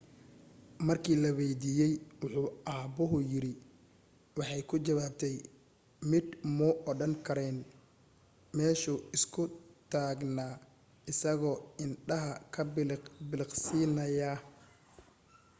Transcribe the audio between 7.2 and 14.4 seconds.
karayn meeshu iska taagnaa isagoo indhaha ka bidhiq-bidhiqsiinaya